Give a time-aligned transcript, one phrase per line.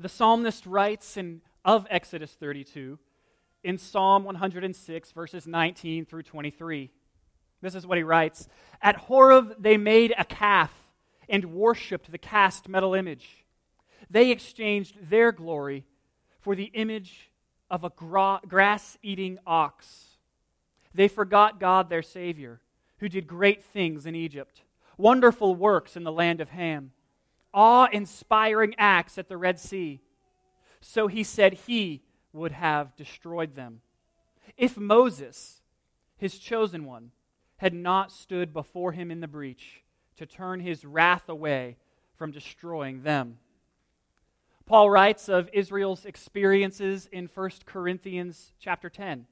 [0.00, 2.98] The psalmist writes in, of Exodus 32
[3.62, 6.90] in Psalm 106, verses 19 through 23.
[7.60, 8.48] This is what he writes
[8.80, 10.72] At Horeb they made a calf
[11.28, 13.44] and worshiped the cast metal image.
[14.08, 15.84] They exchanged their glory
[16.40, 17.30] for the image
[17.70, 20.16] of a gra- grass eating ox.
[20.94, 22.62] They forgot God, their Savior,
[23.00, 24.62] who did great things in Egypt,
[24.96, 26.92] wonderful works in the land of Ham,
[27.52, 30.00] awe inspiring acts at the Red Sea.
[30.80, 33.80] So he said he would have destroyed them.
[34.56, 35.60] If Moses,
[36.16, 37.10] his chosen one,
[37.58, 39.82] had not stood before him in the breach
[40.16, 41.76] to turn his wrath away
[42.16, 43.38] from destroying them.
[44.66, 49.26] Paul writes of Israel's experiences in 1 Corinthians chapter 10.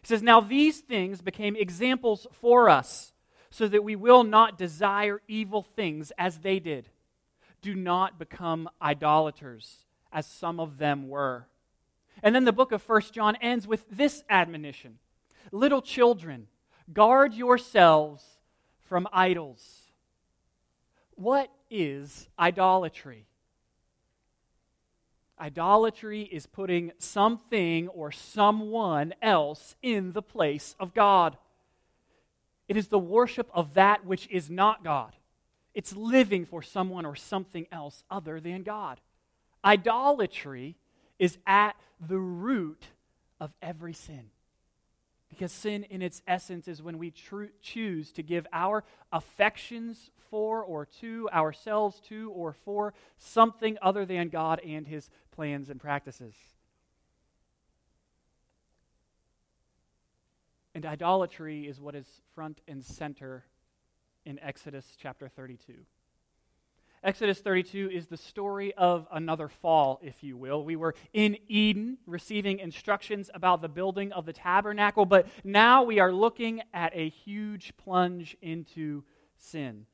[0.00, 3.12] He says, Now these things became examples for us,
[3.50, 6.88] so that we will not desire evil things as they did.
[7.62, 11.46] Do not become idolaters, as some of them were.
[12.22, 14.98] And then the book of 1 John ends with this admonition
[15.50, 16.48] Little children,
[16.92, 18.24] Guard yourselves
[18.80, 19.86] from idols.
[21.14, 23.26] What is idolatry?
[25.40, 31.36] Idolatry is putting something or someone else in the place of God.
[32.68, 35.16] It is the worship of that which is not God.
[35.74, 39.00] It's living for someone or something else other than God.
[39.64, 40.76] Idolatry
[41.18, 42.84] is at the root
[43.40, 44.30] of every sin.
[45.28, 50.62] Because sin, in its essence, is when we tr- choose to give our affections for
[50.62, 56.34] or to ourselves, to or for something other than God and His plans and practices.
[60.74, 63.44] And idolatry is what is front and center
[64.24, 65.74] in Exodus chapter 32.
[67.04, 70.64] Exodus 32 is the story of another fall, if you will.
[70.64, 75.98] We were in Eden receiving instructions about the building of the tabernacle, but now we
[75.98, 79.02] are looking at a huge plunge into
[79.36, 79.86] sin.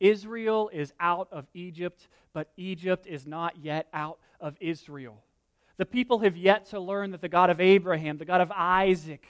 [0.00, 5.22] Israel is out of Egypt, but Egypt is not yet out of Israel.
[5.76, 9.26] The people have yet to learn that the God of Abraham, the God of Isaac,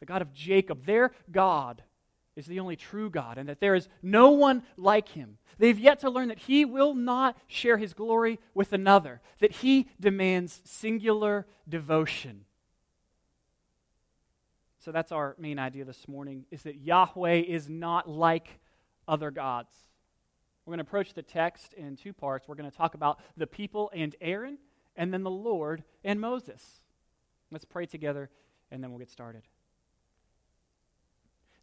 [0.00, 1.84] the God of Jacob, their God
[2.36, 5.38] is the only true God and that there is no one like him.
[5.58, 9.88] They've yet to learn that he will not share his glory with another, that he
[9.98, 12.44] demands singular devotion.
[14.78, 18.60] So that's our main idea this morning is that Yahweh is not like
[19.08, 19.74] other gods.
[20.64, 22.46] We're going to approach the text in two parts.
[22.46, 24.58] We're going to talk about the people and Aaron
[24.94, 26.80] and then the Lord and Moses.
[27.50, 28.30] Let's pray together
[28.70, 29.42] and then we'll get started.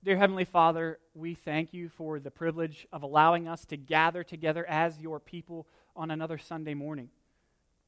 [0.03, 4.65] Dear Heavenly Father, we thank you for the privilege of allowing us to gather together
[4.67, 5.65] as your people
[5.95, 7.07] on another Sunday morning.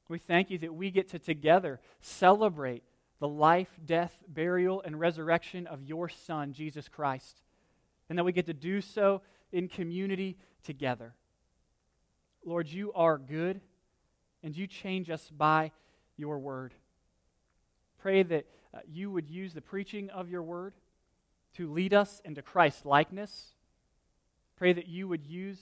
[0.08, 2.84] We thank you that we get to together celebrate
[3.20, 7.42] the life, death, burial, and resurrection of your Son, Jesus Christ,
[8.08, 9.22] and that we get to do so
[9.52, 11.16] in community together.
[12.46, 13.59] Lord, you are good,
[14.42, 15.74] and you change us by
[16.16, 16.74] your word.
[17.97, 20.76] Pray that uh, you would use the preaching of your word
[21.57, 23.53] to lead us into Christ likeness.
[24.57, 25.59] Pray that you would use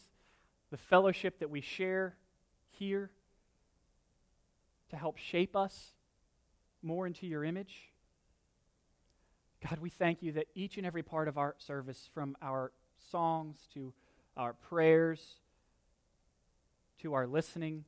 [0.72, 2.16] the fellowship that we share
[2.72, 3.12] here
[4.90, 5.94] to help shape us
[6.82, 7.92] more into your image.
[9.68, 12.72] God, we thank you that each and every part of our service, from our
[13.12, 13.94] songs to
[14.36, 15.36] our prayers
[17.04, 17.84] to our listening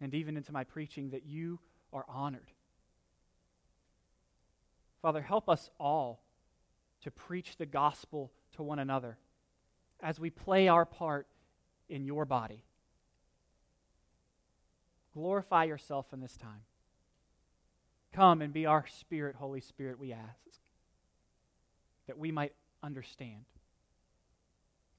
[0.00, 1.58] and even into my preaching, that you
[1.92, 2.52] are honored.
[5.02, 6.20] Father, help us all
[7.02, 9.18] to preach the gospel to one another
[10.00, 11.26] as we play our part
[11.88, 12.64] in your body.
[15.14, 16.62] Glorify yourself in this time.
[18.12, 20.60] Come and be our Spirit, Holy Spirit, we ask,
[22.06, 23.44] that we might understand.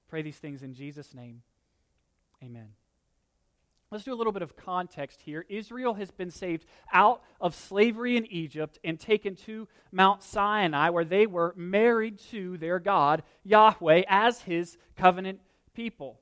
[0.09, 1.41] Pray these things in Jesus' name.
[2.43, 2.78] Amen.
[3.91, 5.45] Let's do a little bit of context here.
[5.49, 11.03] Israel has been saved out of slavery in Egypt and taken to Mount Sinai, where
[11.03, 15.39] they were married to their God, Yahweh, as his covenant
[15.73, 16.19] people.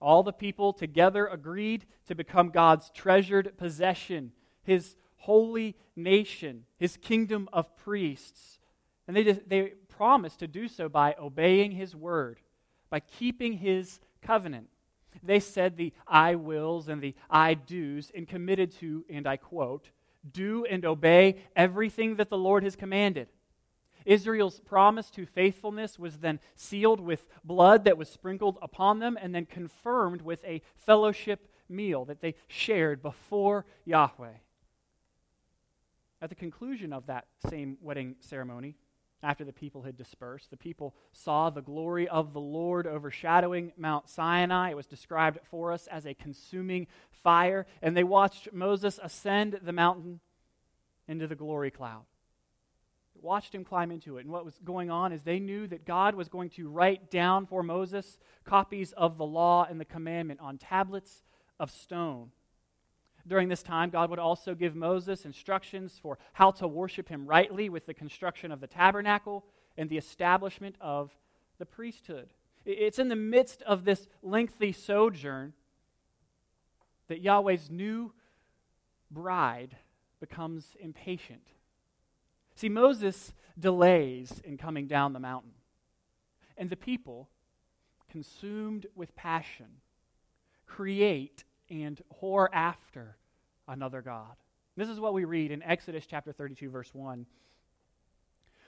[0.00, 4.30] All the people together agreed to become God's treasured possession,
[4.62, 8.60] his holy nation, his kingdom of priests.
[9.08, 12.38] And they, they promised to do so by obeying his word,
[12.90, 14.68] by keeping his covenant.
[15.22, 19.90] They said the I wills and the I do's and committed to, and I quote,
[20.30, 23.28] do and obey everything that the Lord has commanded.
[24.04, 29.34] Israel's promise to faithfulness was then sealed with blood that was sprinkled upon them and
[29.34, 34.32] then confirmed with a fellowship meal that they shared before Yahweh.
[36.20, 38.76] At the conclusion of that same wedding ceremony,
[39.22, 44.08] after the people had dispersed, the people saw the glory of the Lord overshadowing Mount
[44.08, 44.70] Sinai.
[44.70, 49.72] It was described for us as a consuming fire, and they watched Moses ascend the
[49.72, 50.20] mountain
[51.08, 52.04] into the glory cloud.
[53.14, 54.24] They watched him climb into it.
[54.24, 57.46] And what was going on is they knew that God was going to write down
[57.46, 61.24] for Moses copies of the law and the commandment on tablets
[61.58, 62.30] of stone.
[63.28, 67.68] During this time, God would also give Moses instructions for how to worship him rightly
[67.68, 69.44] with the construction of the tabernacle
[69.76, 71.12] and the establishment of
[71.58, 72.30] the priesthood.
[72.64, 75.52] It's in the midst of this lengthy sojourn
[77.08, 78.12] that Yahweh's new
[79.10, 79.76] bride
[80.20, 81.48] becomes impatient.
[82.54, 85.52] See, Moses delays in coming down the mountain,
[86.56, 87.28] and the people,
[88.10, 89.66] consumed with passion,
[90.66, 93.16] create and whore after
[93.66, 94.36] another God.
[94.76, 97.26] This is what we read in Exodus chapter 32, verse 1.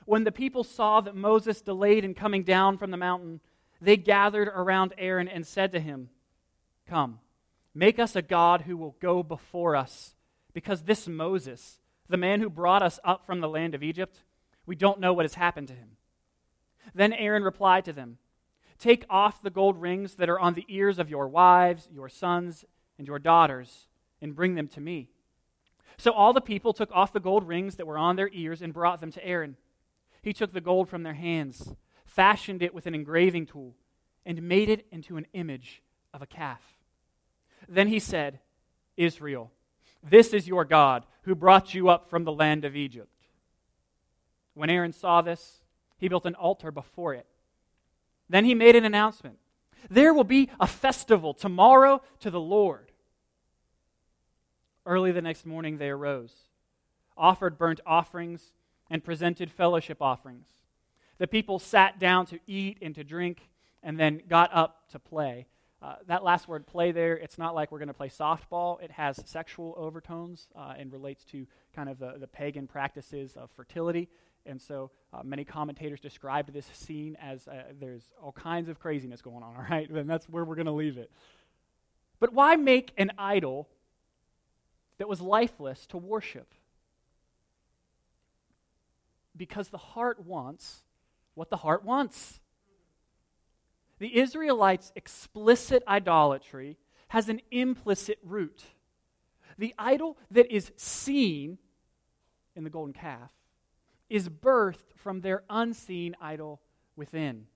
[0.06, 3.40] When the people saw that Moses delayed in coming down from the mountain,
[3.80, 6.10] they gathered around Aaron and said to him,
[6.88, 7.20] Come,
[7.74, 10.16] make us a God who will go before us,
[10.52, 14.24] because this Moses, the man who brought us up from the land of Egypt,
[14.66, 15.90] we don't know what has happened to him.
[16.94, 18.18] Then Aaron replied to them,
[18.78, 22.64] Take off the gold rings that are on the ears of your wives, your sons,
[23.00, 23.88] and your daughters,
[24.20, 25.08] and bring them to me.
[25.96, 28.74] So all the people took off the gold rings that were on their ears and
[28.74, 29.56] brought them to Aaron.
[30.20, 31.72] He took the gold from their hands,
[32.04, 33.74] fashioned it with an engraving tool,
[34.26, 35.82] and made it into an image
[36.12, 36.60] of a calf.
[37.66, 38.38] Then he said,
[38.98, 39.50] Israel,
[40.06, 43.16] this is your God who brought you up from the land of Egypt.
[44.52, 45.62] When Aaron saw this,
[45.96, 47.24] he built an altar before it.
[48.28, 49.38] Then he made an announcement
[49.88, 52.89] There will be a festival tomorrow to the Lord.
[54.86, 56.34] Early the next morning they arose,
[57.16, 58.52] offered burnt offerings,
[58.90, 60.48] and presented fellowship offerings.
[61.18, 63.50] The people sat down to eat and to drink,
[63.82, 65.46] and then got up to play.
[65.82, 68.82] Uh, that last word, play, there, it's not like we're going to play softball.
[68.82, 73.50] It has sexual overtones uh, and relates to kind of the, the pagan practices of
[73.52, 74.08] fertility.
[74.44, 79.22] And so uh, many commentators described this scene as uh, there's all kinds of craziness
[79.22, 79.88] going on, all right?
[79.88, 81.10] And that's where we're going to leave it.
[82.18, 83.68] But why make an idol
[85.00, 86.54] that was lifeless to worship.
[89.34, 90.82] Because the heart wants
[91.32, 92.38] what the heart wants.
[93.98, 96.76] The Israelites' explicit idolatry
[97.08, 98.62] has an implicit root.
[99.56, 101.56] The idol that is seen
[102.54, 103.32] in the golden calf
[104.10, 106.60] is birthed from their unseen idol
[106.94, 107.46] within.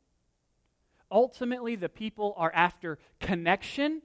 [1.10, 4.00] Ultimately, the people are after connection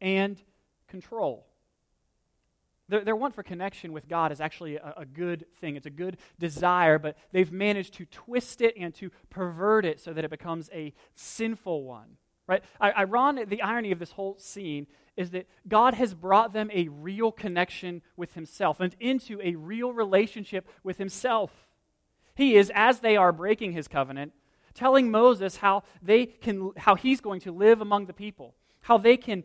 [0.00, 0.40] and
[0.86, 1.49] control.
[2.90, 5.76] Their, their want for connection with God is actually a, a good thing.
[5.76, 10.12] It's a good desire, but they've managed to twist it and to pervert it so
[10.12, 12.16] that it becomes a sinful one.
[12.46, 12.64] Right?
[12.82, 17.30] Ironic, the irony of this whole scene is that God has brought them a real
[17.30, 21.68] connection with Himself and into a real relationship with Himself.
[22.34, 24.32] He is, as they are breaking His covenant,
[24.74, 29.16] telling Moses how they can, how He's going to live among the people, how they
[29.16, 29.44] can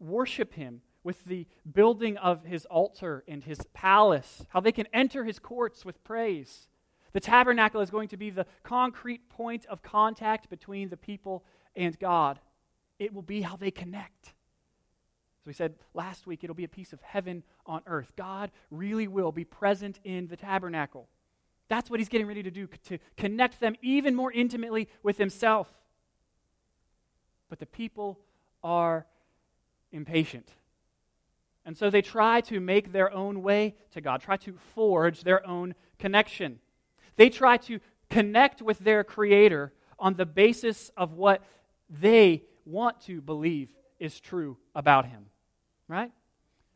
[0.00, 5.24] worship Him with the building of his altar and his palace, how they can enter
[5.24, 6.68] his courts with praise.
[7.12, 11.98] The tabernacle is going to be the concrete point of contact between the people and
[11.98, 12.38] God.
[12.98, 14.26] It will be how they connect.
[14.26, 18.12] So we said last week, it'll be a piece of heaven on earth.
[18.16, 21.08] God really will be present in the tabernacle.
[21.68, 25.68] That's what he's getting ready to do, to connect them even more intimately with himself.
[27.48, 28.18] But the people
[28.62, 29.06] are
[29.92, 30.50] impatient.
[31.68, 35.46] And so they try to make their own way to God, try to forge their
[35.46, 36.60] own connection.
[37.16, 41.44] They try to connect with their Creator on the basis of what
[41.90, 45.26] they want to believe is true about Him.
[45.88, 46.10] Right?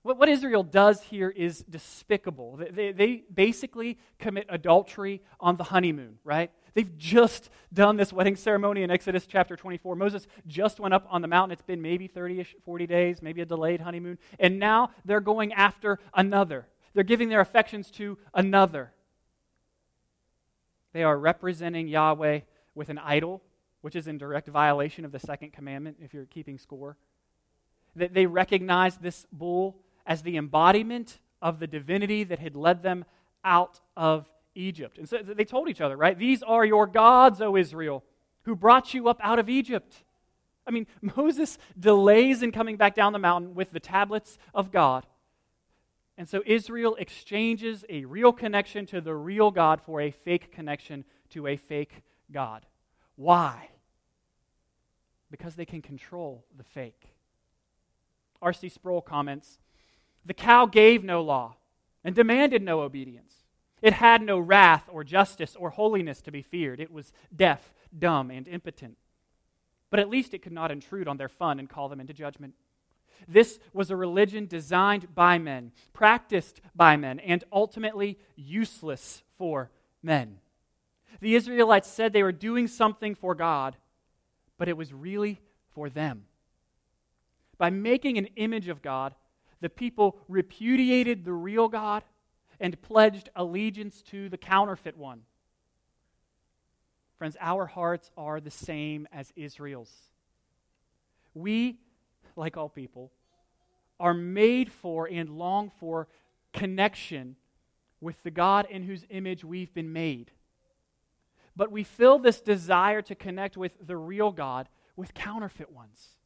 [0.02, 2.58] What, what Israel does here is despicable.
[2.70, 6.50] They, they, basically commit adultery on the honeymoon, right?
[6.74, 9.94] They've just done this wedding ceremony in Exodus chapter 24.
[9.94, 11.52] Moses just went up on the mountain.
[11.52, 14.18] It's been maybe 30 ish, 40 days, maybe a delayed honeymoon.
[14.38, 16.66] And now they're going after another.
[16.94, 18.92] They're giving their affections to another.
[20.92, 22.40] They are representing Yahweh
[22.74, 23.42] with an idol,
[23.82, 26.96] which is in direct violation of the second commandment if you're keeping score.
[27.96, 33.04] That they recognize this bull as the embodiment of the divinity that had led them
[33.44, 34.98] out of Egypt.
[34.98, 36.18] And so they told each other, right?
[36.18, 38.04] These are your gods, O Israel,
[38.42, 40.04] who brought you up out of Egypt.
[40.66, 45.06] I mean, Moses delays in coming back down the mountain with the tablets of God.
[46.18, 51.04] And so Israel exchanges a real connection to the real God for a fake connection
[51.30, 52.66] to a fake God.
[53.16, 53.70] Why?
[55.30, 57.08] Because they can control the fake.
[58.42, 58.68] R.C.
[58.68, 59.58] Sproul comments
[60.24, 61.56] The cow gave no law
[62.04, 63.34] and demanded no obedience.
[63.80, 66.80] It had no wrath or justice or holiness to be feared.
[66.80, 68.96] It was deaf, dumb, and impotent.
[69.90, 72.54] But at least it could not intrude on their fun and call them into judgment.
[73.28, 79.70] This was a religion designed by men, practiced by men, and ultimately useless for
[80.02, 80.38] men.
[81.20, 83.76] The Israelites said they were doing something for God,
[84.58, 85.40] but it was really
[85.74, 86.24] for them.
[87.58, 89.14] By making an image of God,
[89.62, 92.02] the people repudiated the real God
[92.60, 95.22] and pledged allegiance to the counterfeit one.
[97.16, 99.92] Friends, our hearts are the same as Israel's.
[101.32, 101.78] We,
[102.34, 103.12] like all people,
[104.00, 106.08] are made for and long for
[106.52, 107.36] connection
[108.00, 110.32] with the God in whose image we've been made.
[111.54, 116.16] But we fill this desire to connect with the real God with counterfeit ones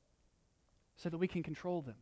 [0.97, 1.97] so that we can control them.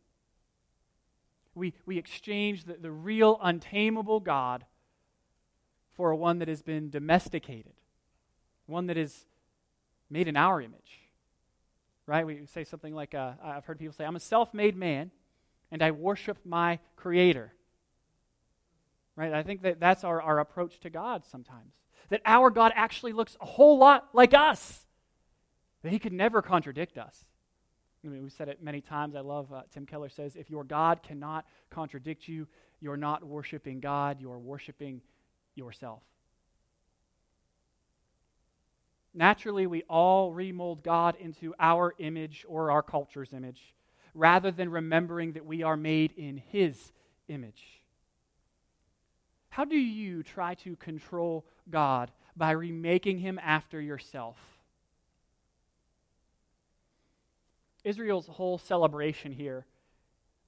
[1.55, 4.65] We, we exchange the, the real, untamable God
[5.95, 7.73] for one that has been domesticated
[8.67, 9.25] one that is
[10.09, 11.01] made in our image.
[12.07, 12.25] Right?
[12.25, 15.11] We say something like, uh, I've heard people say, I'm a self made man
[15.71, 17.51] and I worship my Creator.
[19.15, 19.33] Right?
[19.33, 21.73] I think that that's our, our approach to God sometimes.
[22.09, 24.85] That our God actually looks a whole lot like us,
[25.81, 27.25] that He could never contradict us.
[28.05, 29.15] I mean, we've said it many times.
[29.15, 32.47] I love uh, Tim Keller says, if your God cannot contradict you,
[32.79, 35.01] you're not worshiping God, you're worshiping
[35.55, 36.03] yourself.
[39.13, 43.73] Naturally, we all remold God into our image or our culture's image,
[44.13, 46.91] rather than remembering that we are made in His
[47.27, 47.81] image.
[49.49, 54.35] How do you try to control God by remaking Him after yourself?
[57.85, 59.65] Israel's whole celebration here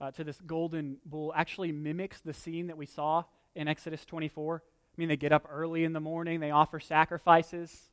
[0.02, 3.24] uh, to this golden bull actually mimics the scene that we saw
[3.56, 4.62] in Exodus 24.
[4.66, 7.90] I mean, they get up early in the morning, they offer sacrifices.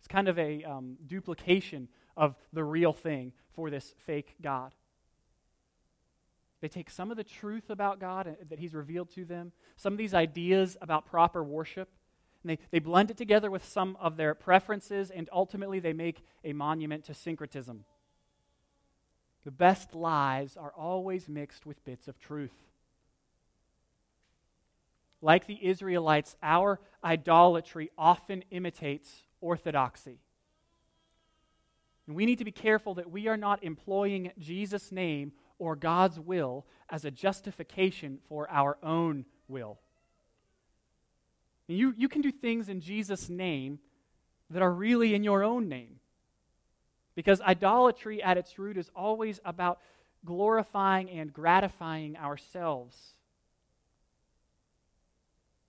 [0.00, 4.74] It's kind of a um, duplication of the real thing for this fake God.
[6.60, 9.92] They take some of the truth about God uh, that He's revealed to them, some
[9.92, 11.88] of these ideas about proper worship,
[12.42, 16.24] and they, they blend it together with some of their preferences, and ultimately they make
[16.42, 17.84] a monument to syncretism.
[19.44, 22.54] The best lies are always mixed with bits of truth.
[25.20, 30.18] Like the Israelites, our idolatry often imitates orthodoxy.
[32.06, 36.18] And we need to be careful that we are not employing Jesus' name or God's
[36.18, 39.78] will as a justification for our own will.
[41.68, 43.78] You, you can do things in Jesus' name
[44.50, 46.00] that are really in your own name.
[47.14, 49.80] Because idolatry at its root is always about
[50.24, 53.14] glorifying and gratifying ourselves.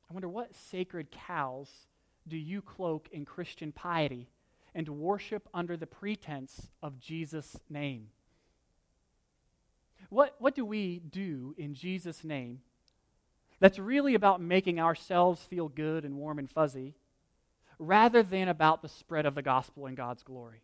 [0.09, 1.69] I wonder what sacred cows
[2.27, 4.29] do you cloak in Christian piety
[4.75, 8.09] and worship under the pretense of Jesus' name?
[10.09, 12.61] What, what do we do in Jesus' name
[13.59, 16.95] that's really about making ourselves feel good and warm and fuzzy
[17.79, 20.61] rather than about the spread of the gospel and God's glory?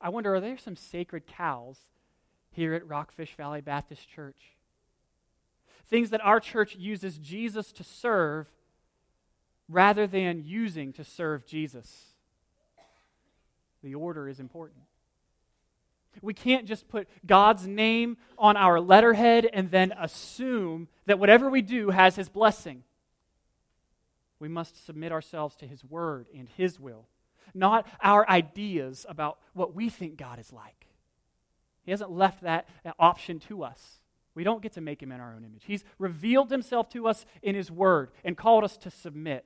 [0.00, 1.78] I wonder, are there some sacred cows
[2.50, 4.38] here at Rockfish Valley Baptist Church?
[5.86, 8.46] Things that our church uses Jesus to serve
[9.68, 12.14] rather than using to serve Jesus.
[13.82, 14.82] The order is important.
[16.20, 21.62] We can't just put God's name on our letterhead and then assume that whatever we
[21.62, 22.82] do has His blessing.
[24.40, 27.06] We must submit ourselves to His word and His will,
[27.54, 30.86] not our ideas about what we think God is like.
[31.82, 33.98] He hasn't left that option to us.
[34.34, 35.62] We don't get to make Him in our own image.
[35.66, 39.44] He's revealed Himself to us in His word and called us to submit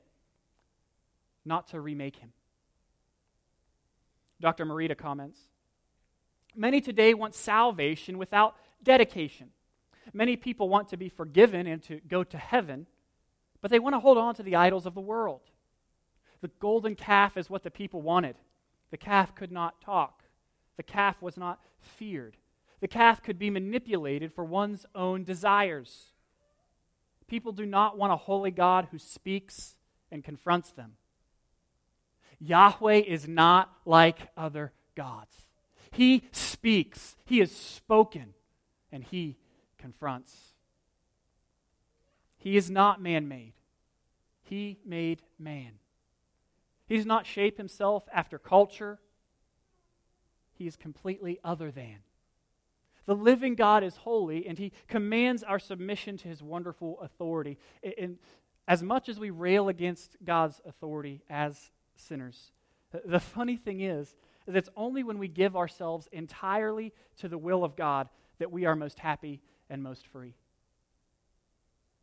[1.44, 2.32] not to remake him.
[4.40, 4.64] Dr.
[4.64, 5.38] Merida comments
[6.54, 9.48] Many today want salvation without dedication.
[10.12, 12.86] Many people want to be forgiven and to go to heaven,
[13.62, 15.40] but they want to hold on to the idols of the world.
[16.42, 18.36] The golden calf is what the people wanted.
[18.90, 20.22] The calf could not talk,
[20.76, 22.36] the calf was not feared.
[22.80, 26.10] The calf could be manipulated for one's own desires.
[27.28, 29.76] People do not want a holy God who speaks
[30.10, 30.94] and confronts them.
[32.40, 35.46] Yahweh is not like other gods.
[35.92, 38.34] He speaks, He is spoken,
[38.90, 39.36] and He
[39.78, 40.36] confronts.
[42.36, 43.52] He is not man made,
[44.42, 45.78] He made man.
[46.92, 49.00] He does not shape himself after culture,
[50.52, 52.00] He is completely other than.
[53.06, 57.56] The living God is holy, and He commands our submission to His wonderful authority.
[57.96, 58.18] And
[58.68, 62.52] as much as we rail against God's authority as sinners,
[63.06, 64.14] the funny thing is,
[64.46, 68.66] is it's only when we give ourselves entirely to the will of God that we
[68.66, 70.34] are most happy and most free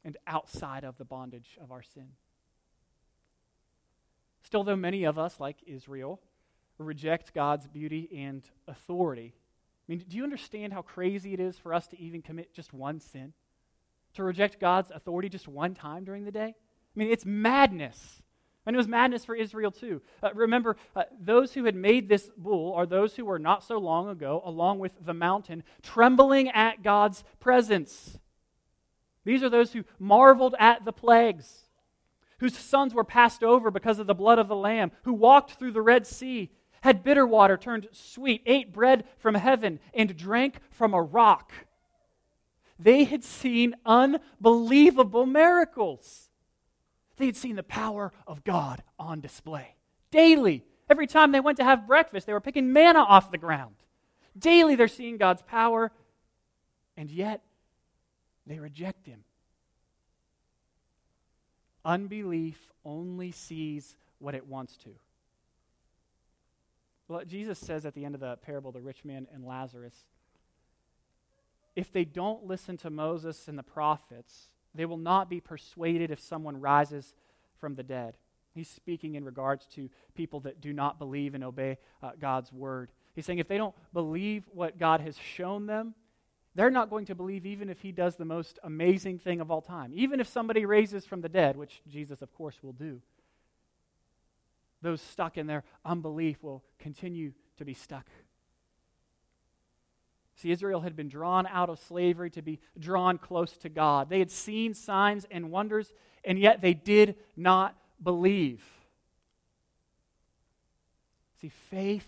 [0.03, 2.07] and outside of the bondage of our sin.
[4.49, 6.19] Still, though many of us, like Israel,
[6.79, 11.71] reject God's beauty and authority, I mean, do you understand how crazy it is for
[11.71, 13.33] us to even commit just one sin?
[14.15, 16.55] To reject God's authority just one time during the day?
[16.55, 18.23] I mean, it's madness.
[18.65, 20.01] And it was madness for Israel too.
[20.23, 23.77] Uh, remember, uh, those who had made this bull are those who were not so
[23.77, 28.17] long ago, along with the mountain, trembling at God's presence.
[29.25, 31.65] These are those who marveled at the plagues,
[32.39, 35.71] whose sons were passed over because of the blood of the Lamb, who walked through
[35.71, 40.93] the Red Sea, had bitter water turned sweet, ate bread from heaven, and drank from
[40.93, 41.51] a rock.
[42.77, 46.29] They had seen unbelievable miracles.
[47.17, 49.75] They had seen the power of God on display
[50.11, 50.63] daily.
[50.89, 53.75] Every time they went to have breakfast, they were picking manna off the ground.
[54.37, 55.91] Daily, they're seeing God's power,
[56.97, 57.43] and yet
[58.47, 59.23] they reject Him.
[61.85, 64.89] Unbelief only sees what it wants to.
[67.07, 69.95] Well, Jesus says at the end of the parable, the rich man and Lazarus,
[71.75, 76.19] if they don't listen to Moses and the prophets, they will not be persuaded if
[76.19, 77.15] someone rises
[77.59, 78.15] from the dead.
[78.53, 82.91] He's speaking in regards to people that do not believe and obey uh, God's word.
[83.15, 85.95] He's saying if they don't believe what God has shown them,
[86.55, 89.61] they're not going to believe even if he does the most amazing thing of all
[89.61, 89.91] time.
[89.93, 93.01] Even if somebody raises from the dead, which Jesus, of course, will do
[94.81, 98.05] those stuck in their unbelief will continue to be stuck.
[100.35, 104.09] See, Israel had been drawn out of slavery to be drawn close to God.
[104.09, 105.91] They had seen signs and wonders,
[106.23, 108.63] and yet they did not believe.
[111.41, 112.07] See, faith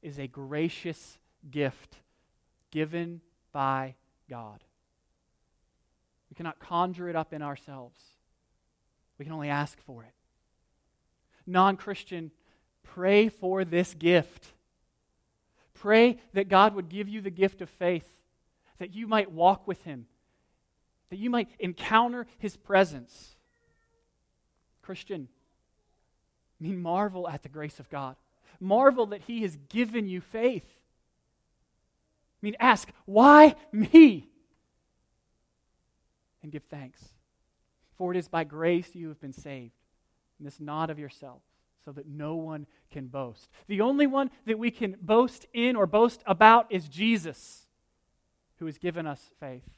[0.00, 1.18] is a gracious
[1.50, 1.96] gift
[2.70, 3.20] given
[3.56, 3.94] by
[4.28, 4.62] God.
[6.28, 7.98] We cannot conjure it up in ourselves,
[9.16, 10.12] we can only ask for it
[11.46, 12.32] non Christian,
[12.82, 14.52] pray for this gift.
[15.72, 18.06] Pray that God would give you the gift of faith,
[18.78, 20.04] that you might walk with Him,
[21.08, 23.36] that you might encounter His presence.
[24.82, 25.28] Christian,
[26.60, 28.16] I mean, marvel at the grace of God.
[28.60, 30.66] Marvel that He has given you faith.
[32.46, 34.30] Mean, ask, why me?
[36.44, 37.02] And give thanks.
[37.98, 39.72] For it is by grace you have been saved
[40.38, 41.44] and this not of yourselves,
[41.84, 43.48] so that no one can boast.
[43.66, 47.66] The only one that we can boast in or boast about is Jesus,
[48.60, 49.68] who has given us faith,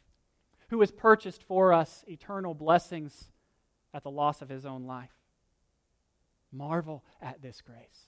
[0.68, 3.30] who has purchased for us eternal blessings
[3.94, 5.14] at the loss of his own life.
[6.52, 8.07] Marvel at this grace.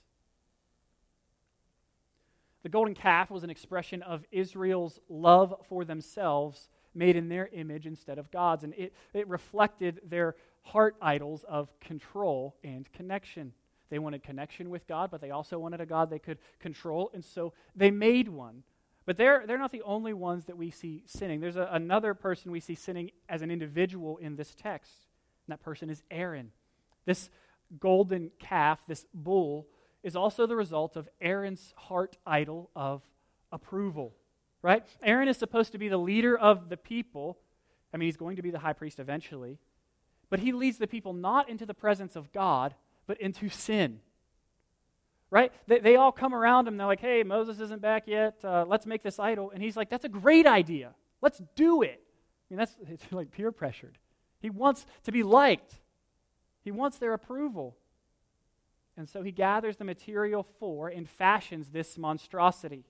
[2.63, 7.87] The golden calf was an expression of Israel's love for themselves made in their image
[7.87, 8.63] instead of God's.
[8.63, 13.53] And it, it reflected their heart idols of control and connection.
[13.89, 17.23] They wanted connection with God, but they also wanted a God they could control, and
[17.23, 18.63] so they made one.
[19.05, 21.41] But they're, they're not the only ones that we see sinning.
[21.41, 24.93] There's a, another person we see sinning as an individual in this text,
[25.45, 26.51] and that person is Aaron.
[27.05, 27.29] This
[27.79, 29.67] golden calf, this bull,
[30.03, 33.01] is also the result of Aaron's heart idol of
[33.51, 34.13] approval,
[34.61, 34.83] right?
[35.03, 37.37] Aaron is supposed to be the leader of the people.
[37.93, 39.59] I mean, he's going to be the high priest eventually.
[40.29, 42.73] But he leads the people not into the presence of God,
[43.05, 43.99] but into sin.
[45.29, 45.51] Right?
[45.67, 46.77] They, they all come around him.
[46.77, 48.39] They're like, hey, Moses isn't back yet.
[48.43, 49.51] Uh, let's make this idol.
[49.51, 50.93] And he's like, that's a great idea.
[51.21, 52.01] Let's do it.
[52.03, 53.97] I mean, that's it's like peer pressured.
[54.41, 55.75] He wants to be liked,
[56.63, 57.77] he wants their approval.
[58.97, 62.85] And so he gathers the material for and fashions this monstrosity.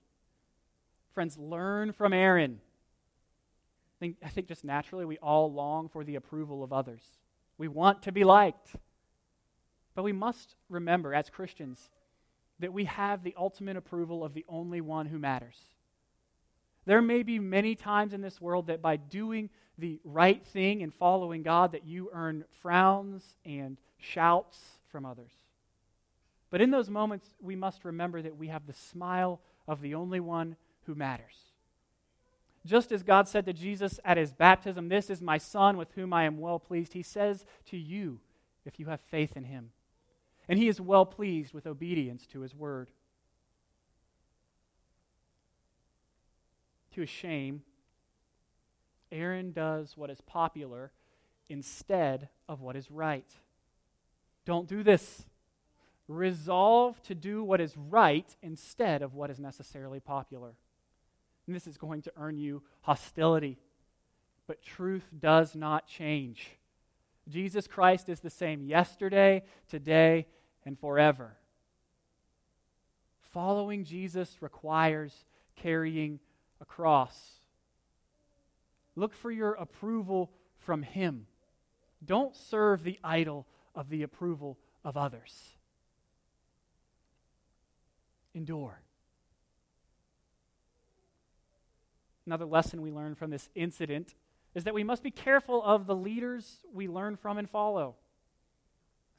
[1.13, 2.59] Friends, learn from Aaron.
[2.61, 7.01] I think, I think just naturally we all long for the approval of others.
[7.57, 8.75] We want to be liked.
[9.93, 11.89] But we must remember, as Christians,
[12.59, 15.57] that we have the ultimate approval of the only one who matters.
[16.85, 20.93] There may be many times in this world that by doing the right thing and
[20.93, 24.59] following God that you earn frowns and shouts
[24.91, 25.31] from others.
[26.51, 30.19] But in those moments, we must remember that we have the smile of the only
[30.19, 31.35] one who matters.
[32.65, 36.13] Just as God said to Jesus at his baptism, This is my Son with whom
[36.13, 38.19] I am well pleased, he says to you,
[38.65, 39.71] if you have faith in him.
[40.47, 42.91] And he is well pleased with obedience to his word.
[46.91, 47.63] To his shame,
[49.11, 50.91] Aaron does what is popular
[51.49, 53.29] instead of what is right.
[54.45, 55.25] Don't do this.
[56.07, 60.53] Resolve to do what is right instead of what is necessarily popular.
[61.47, 63.57] And this is going to earn you hostility.
[64.47, 66.57] But truth does not change.
[67.29, 70.27] Jesus Christ is the same yesterday, today,
[70.65, 71.37] and forever.
[73.31, 76.19] Following Jesus requires carrying
[76.59, 77.15] a cross.
[78.95, 81.27] Look for your approval from Him.
[82.03, 85.51] Don't serve the idol of the approval of others.
[88.33, 88.81] Endure.
[92.25, 94.15] Another lesson we learn from this incident
[94.53, 97.95] is that we must be careful of the leaders we learn from and follow.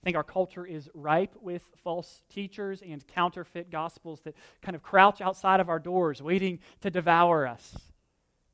[0.03, 4.83] I think our culture is ripe with false teachers and counterfeit gospels that kind of
[4.83, 7.73] crouch outside of our doors, waiting to devour us.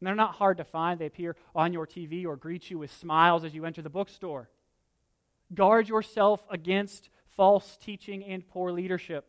[0.01, 1.01] And they're not hard to find.
[1.01, 4.51] They appear on your TV or greet you with smiles as you enter the bookstore.
[5.55, 9.29] Guard yourself against false teaching and poor leadership.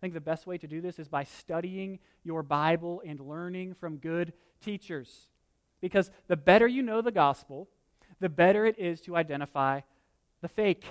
[0.00, 3.74] I think the best way to do this is by studying your Bible and learning
[3.74, 4.32] from good
[4.62, 5.28] teachers.
[5.80, 7.68] Because the better you know the gospel,
[8.18, 9.80] the better it is to identify
[10.40, 10.84] the fake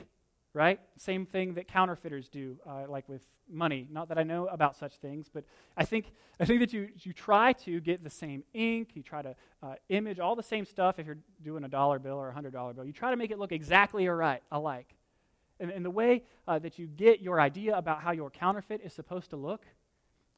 [0.53, 0.79] right?
[0.97, 3.87] Same thing that counterfeiters do, uh, like with money.
[3.89, 5.43] Not that I know about such things, but
[5.77, 9.21] I think, I think that you, you try to get the same ink, you try
[9.21, 12.33] to uh, image all the same stuff if you're doing a dollar bill or a
[12.33, 12.85] hundred dollar bill.
[12.85, 14.95] You try to make it look exactly alike.
[15.59, 18.93] And, and the way uh, that you get your idea about how your counterfeit is
[18.93, 19.65] supposed to look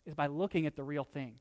[0.06, 1.36] is by looking at the real thing.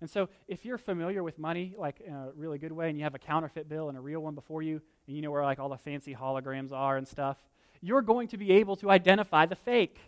[0.00, 3.04] And so, if you're familiar with money, like in a really good way, and you
[3.04, 5.60] have a counterfeit bill and a real one before you, and you know where like
[5.60, 7.36] all the fancy holograms are and stuff,
[7.80, 9.98] you're going to be able to identify the fake.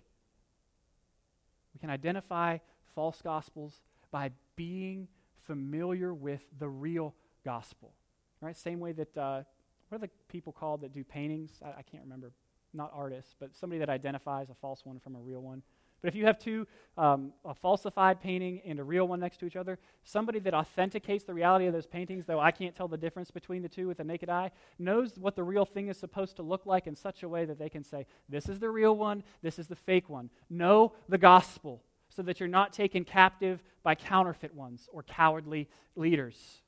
[1.74, 2.58] We can identify
[2.94, 5.08] false gospels by being
[5.46, 7.92] familiar with the real gospel.
[8.40, 8.56] Right?
[8.56, 9.42] Same way that, uh,
[9.88, 11.52] what are the people called that do paintings?
[11.64, 12.32] I, I can't remember.
[12.74, 15.62] Not artists, but somebody that identifies a false one from a real one.
[16.04, 16.66] But if you have two,
[16.98, 21.24] um, a falsified painting and a real one next to each other, somebody that authenticates
[21.24, 23.96] the reality of those paintings, though I can't tell the difference between the two with
[23.96, 27.22] the naked eye, knows what the real thing is supposed to look like in such
[27.22, 30.10] a way that they can say, this is the real one, this is the fake
[30.10, 30.28] one.
[30.50, 36.60] Know the gospel so that you're not taken captive by counterfeit ones or cowardly leaders.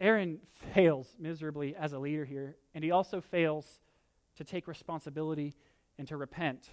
[0.00, 0.38] Aaron
[0.74, 3.80] fails miserably as a leader here, and he also fails
[4.36, 5.54] to take responsibility
[5.98, 6.68] and to repent.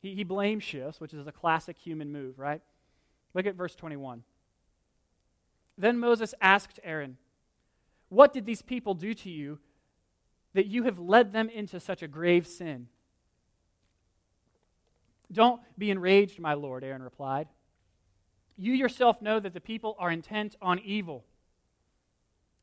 [0.00, 2.60] He, he blame shifts, which is a classic human move, right?
[3.32, 4.24] Look at verse 21.
[5.78, 7.16] Then Moses asked Aaron,
[8.08, 9.60] What did these people do to you
[10.54, 12.88] that you have led them into such a grave sin?
[15.30, 17.46] Don't be enraged, my Lord, Aaron replied.
[18.56, 21.24] You yourself know that the people are intent on evil.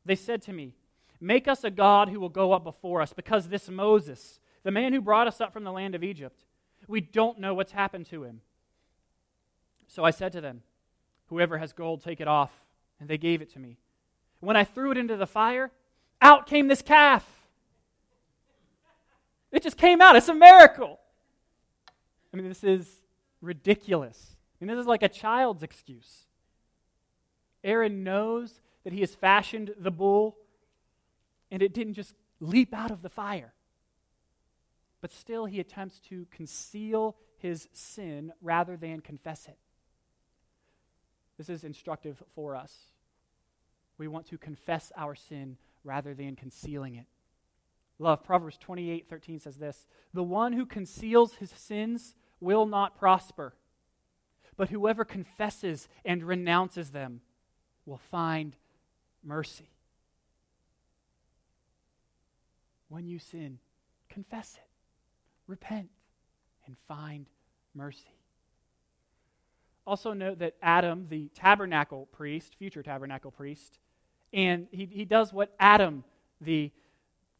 [0.04, 0.74] They said to me,
[1.24, 4.92] Make us a God who will go up before us, because this Moses, the man
[4.92, 6.44] who brought us up from the land of Egypt.
[6.86, 8.42] We don't know what's happened to him.
[9.86, 10.60] So I said to them,
[11.28, 12.50] Whoever has gold, take it off.
[13.00, 13.78] And they gave it to me.
[14.40, 15.70] When I threw it into the fire,
[16.20, 17.26] out came this calf.
[19.50, 20.16] It just came out.
[20.16, 21.00] It's a miracle.
[22.34, 22.86] I mean, this is
[23.40, 24.36] ridiculous.
[24.60, 26.26] I mean, this is like a child's excuse.
[27.64, 30.36] Aaron knows that he has fashioned the bull,
[31.54, 33.54] and it didn't just leap out of the fire
[35.04, 39.58] but still he attempts to conceal his sin rather than confess it.
[41.36, 42.74] This is instructive for us.
[43.98, 47.04] We want to confess our sin rather than concealing it.
[47.98, 53.52] Love, Proverbs 28 13 says this The one who conceals his sins will not prosper,
[54.56, 57.20] but whoever confesses and renounces them
[57.84, 58.56] will find
[59.22, 59.73] mercy.
[62.94, 63.58] When you sin,
[64.08, 64.68] confess it
[65.48, 65.88] repent
[66.64, 67.26] and find
[67.74, 68.14] mercy.
[69.84, 73.80] Also, note that Adam, the tabernacle priest, future tabernacle priest,
[74.32, 76.04] and he, he does what Adam,
[76.40, 76.70] the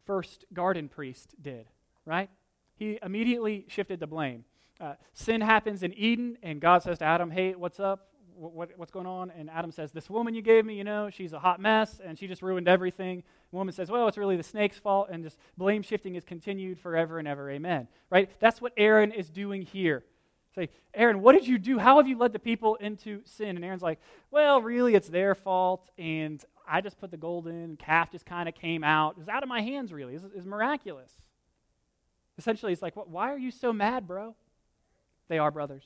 [0.04, 1.68] first garden priest, did,
[2.04, 2.30] right?
[2.74, 4.44] He immediately shifted the blame.
[4.80, 8.08] Uh, sin happens in Eden, and God says to Adam, Hey, what's up?
[8.36, 9.30] What, what, what's going on?
[9.30, 12.18] And Adam says, This woman you gave me, you know, she's a hot mess and
[12.18, 13.22] she just ruined everything.
[13.50, 15.08] The woman says, Well, it's really the snake's fault.
[15.10, 17.50] And just blame shifting is continued forever and ever.
[17.50, 17.88] Amen.
[18.10, 18.30] Right?
[18.40, 20.04] That's what Aaron is doing here.
[20.54, 21.78] Say, Aaron, what did you do?
[21.78, 23.56] How have you led the people into sin?
[23.56, 23.98] And Aaron's like,
[24.30, 25.90] well, really, it's their fault.
[25.98, 29.12] And I just put the gold in, calf just kind of came out.
[29.12, 30.14] It was out of my hands, really.
[30.14, 31.10] It's, it's miraculous.
[32.38, 34.34] Essentially, it's like, why are you so mad, bro?
[35.28, 35.84] They are brothers.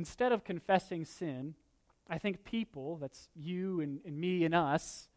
[0.00, 1.54] Instead of confessing sin,
[2.08, 5.10] I think people, that's you and, and me and us,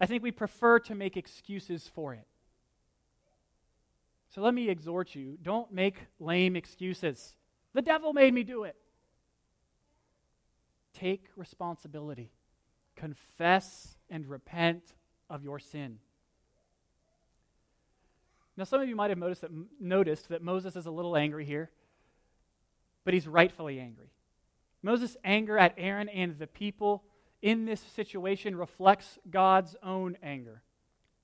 [0.00, 2.26] I think we prefer to make excuses for it.
[4.34, 7.34] So let me exhort you don't make lame excuses.
[7.74, 8.76] The devil made me do it.
[10.94, 12.32] Take responsibility.
[12.96, 14.94] Confess and repent
[15.28, 15.98] of your sin.
[18.56, 21.44] Now, some of you might have noticed that, noticed that Moses is a little angry
[21.44, 21.70] here,
[23.04, 24.08] but he's rightfully angry.
[24.82, 27.04] Moses' anger at Aaron and the people
[27.42, 30.62] in this situation reflects God's own anger.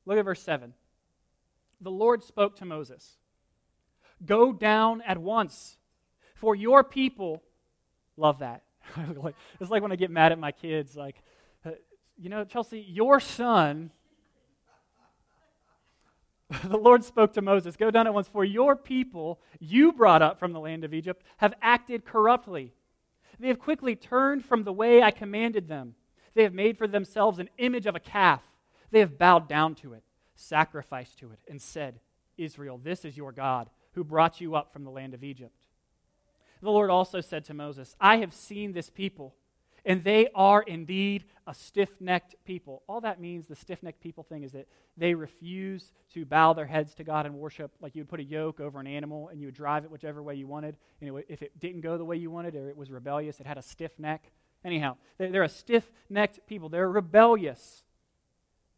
[0.04, 0.74] Look at verse 7
[1.80, 3.18] the Lord spoke to Moses
[4.24, 5.76] Go down at once,
[6.34, 7.42] for your people
[8.16, 8.62] love that.
[9.60, 11.16] it's like when I get mad at my kids, like,
[11.66, 11.72] uh,
[12.16, 13.90] you know, Chelsea, your son.
[16.64, 20.38] the Lord spoke to Moses Go down at once, for your people you brought up
[20.38, 22.72] from the land of Egypt have acted corruptly.
[23.38, 25.94] They have quickly turned from the way I commanded them.
[26.34, 28.42] They have made for themselves an image of a calf.
[28.90, 30.02] They have bowed down to it
[30.36, 31.98] sacrificed to it, and said,
[32.36, 35.56] Israel, this is your God, who brought you up from the land of Egypt.
[36.62, 39.34] The Lord also said to Moses, I have seen this people,
[39.86, 42.82] and they are indeed a stiff necked people.
[42.88, 44.66] All that means, the stiff necked people thing, is that
[44.98, 47.70] they refuse to bow their heads to God and worship.
[47.80, 50.22] Like you would put a yoke over an animal and you would drive it whichever
[50.22, 50.76] way you wanted.
[51.00, 53.46] And it if it didn't go the way you wanted or it was rebellious, it
[53.46, 54.30] had a stiff neck.
[54.64, 56.68] Anyhow, they're a stiff necked people.
[56.68, 57.84] They're rebellious.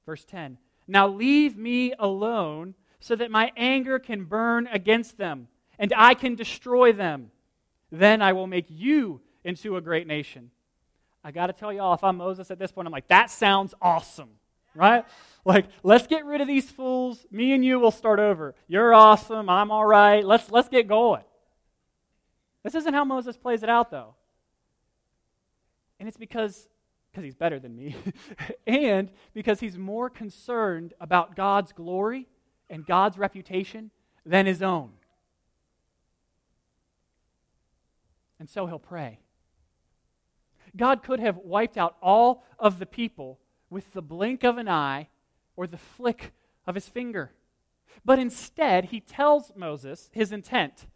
[0.05, 5.92] Verse 10 now leave me alone so that my anger can burn against them and
[5.97, 7.31] I can destroy them.
[7.92, 10.51] Then I will make you into a great nation.
[11.25, 13.75] I got to tell y'all, if I'm Moses at this point, I'm like, that sounds
[13.83, 14.31] awesome,
[14.75, 15.05] right?
[15.45, 17.27] Like, let's get rid of these fools.
[17.31, 18.55] Me and you will start over.
[18.67, 19.49] You're awesome.
[19.49, 20.25] I'm all right.
[20.25, 21.23] Let's, let's get going.
[22.63, 24.15] This isn't how Moses plays it out, though.
[25.99, 26.69] And it's because
[27.11, 27.97] because he's better than me,
[28.67, 32.29] and because he's more concerned about God's glory
[32.69, 33.91] and God's reputation
[34.25, 34.91] than his own.
[38.39, 39.19] And so he'll pray.
[40.77, 43.39] God could have wiped out all of the people
[43.71, 45.09] with the blink of an eye
[45.57, 46.33] or the flick
[46.67, 47.33] of his finger.
[48.05, 50.87] But instead, he tells Moses his intent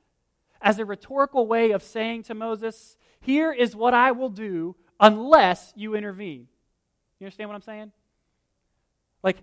[0.60, 5.72] as a rhetorical way of saying to Moses, Here is what I will do unless
[5.76, 6.46] you intervene.
[7.18, 7.92] You understand what I'm saying?
[9.22, 9.38] Like,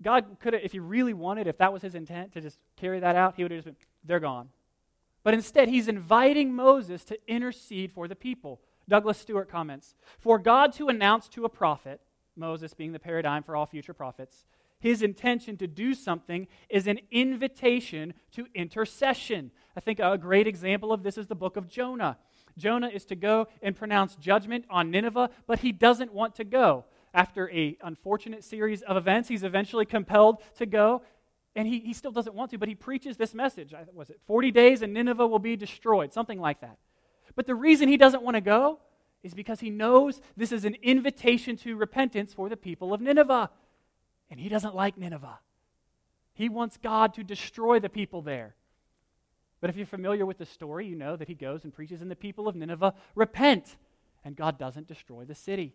[0.00, 3.00] God could have, if he really wanted, if that was his intent to just carry
[3.00, 4.48] that out, he would have just been, they're gone.
[5.22, 8.60] But instead, he's inviting Moses to intercede for the people.
[8.88, 12.00] Douglas Stuart comments For God to announce to a prophet,
[12.36, 14.44] Moses being the paradigm for all future prophets,
[14.82, 19.52] his intention to do something is an invitation to intercession.
[19.76, 22.18] I think a great example of this is the book of Jonah.
[22.58, 26.84] Jonah is to go and pronounce judgment on Nineveh, but he doesn't want to go.
[27.14, 31.02] After a unfortunate series of events, he's eventually compelled to go,
[31.54, 33.72] and he, he still doesn't want to, but he preaches this message.
[33.94, 36.12] Was it 40 days and Nineveh will be destroyed?
[36.12, 36.78] Something like that.
[37.34, 38.78] But the reason he doesn't want to go
[39.22, 43.50] is because he knows this is an invitation to repentance for the people of Nineveh.
[44.30, 45.38] And he doesn't like Nineveh.
[46.34, 48.54] He wants God to destroy the people there.
[49.60, 52.10] But if you're familiar with the story, you know that he goes and preaches, and
[52.10, 53.76] the people of Nineveh repent,
[54.24, 55.74] and God doesn't destroy the city.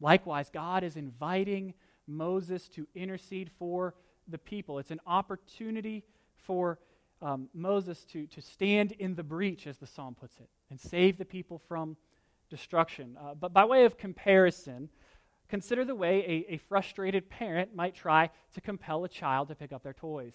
[0.00, 1.74] Likewise, God is inviting
[2.06, 3.94] Moses to intercede for
[4.28, 4.78] the people.
[4.78, 6.04] It's an opportunity
[6.46, 6.78] for
[7.22, 11.18] um, Moses to, to stand in the breach, as the psalm puts it, and save
[11.18, 11.96] the people from
[12.50, 13.16] destruction.
[13.20, 14.88] Uh, but by way of comparison,
[15.48, 19.72] consider the way a, a frustrated parent might try to compel a child to pick
[19.72, 20.34] up their toys.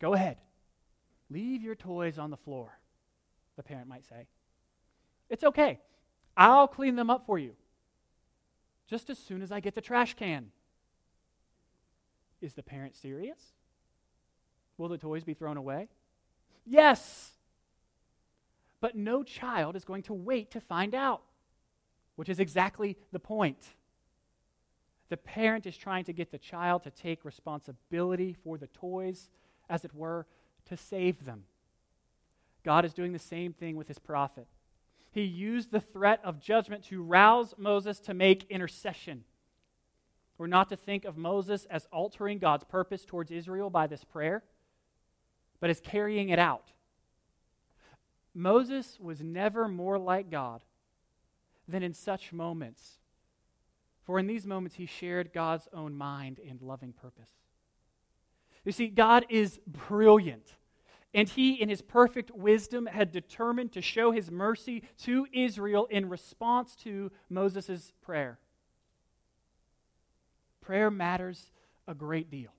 [0.00, 0.36] Go ahead.
[1.30, 2.78] Leave your toys on the floor,
[3.56, 4.26] the parent might say.
[5.28, 5.80] It's okay.
[6.36, 7.54] I'll clean them up for you
[8.88, 10.50] just as soon as I get the trash can.
[12.40, 13.40] Is the parent serious?
[14.78, 15.88] Will the toys be thrown away?
[16.64, 17.32] Yes.
[18.80, 21.22] But no child is going to wait to find out,
[22.16, 23.58] which is exactly the point.
[25.08, 29.30] The parent is trying to get the child to take responsibility for the toys
[29.68, 30.26] as it were,
[30.66, 31.44] to save them.
[32.64, 34.46] God is doing the same thing with his prophet.
[35.12, 39.24] He used the threat of judgment to rouse Moses to make intercession.
[40.36, 44.42] We're not to think of Moses as altering God's purpose towards Israel by this prayer.
[45.60, 46.72] But is carrying it out.
[48.34, 50.62] Moses was never more like God
[51.66, 52.98] than in such moments.
[54.04, 57.30] For in these moments, he shared God's own mind and loving purpose.
[58.64, 60.54] You see, God is brilliant.
[61.14, 66.08] And he, in his perfect wisdom, had determined to show his mercy to Israel in
[66.08, 68.38] response to Moses' prayer.
[70.60, 71.50] Prayer matters
[71.88, 72.50] a great deal,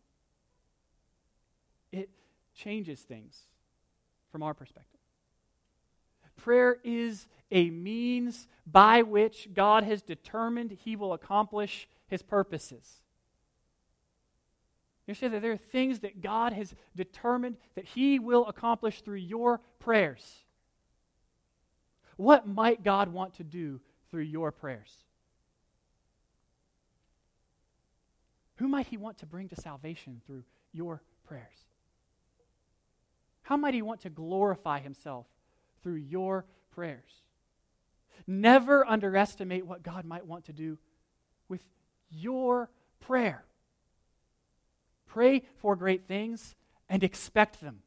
[1.92, 2.10] it
[2.58, 3.38] changes things
[4.32, 5.00] from our perspective.
[6.36, 13.02] Prayer is a means by which God has determined he will accomplish his purposes.
[15.08, 19.16] You say that there are things that God has determined that He will accomplish through
[19.18, 20.44] your prayers.
[22.18, 23.80] What might God want to do
[24.12, 24.92] through your prayers?
[28.56, 30.44] Who might He want to bring to salvation through
[30.74, 31.67] your prayers?
[33.48, 35.26] How might He want to glorify Himself
[35.82, 37.14] through your prayers?
[38.28, 40.78] Never underestimate what God might want to do
[41.48, 41.62] with
[42.10, 43.46] your prayer.
[45.06, 46.58] Pray for great things
[46.90, 47.80] and expect them.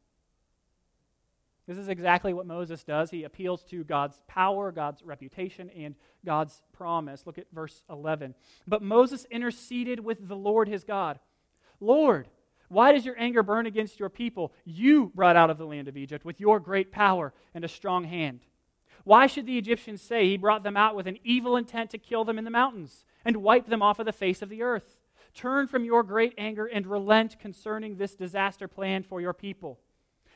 [1.66, 3.10] This is exactly what Moses does.
[3.10, 5.94] He appeals to God's power, God's reputation, and
[6.24, 7.26] God's promise.
[7.26, 8.34] Look at verse 11.
[8.66, 11.18] But Moses interceded with the Lord his God.
[11.80, 12.28] Lord,
[12.70, 14.52] why does your anger burn against your people?
[14.64, 18.04] You brought out of the land of Egypt with your great power and a strong
[18.04, 18.40] hand.
[19.02, 22.24] Why should the Egyptians say he brought them out with an evil intent to kill
[22.24, 24.98] them in the mountains and wipe them off of the face of the earth?
[25.34, 29.80] Turn from your great anger and relent concerning this disaster plan for your people.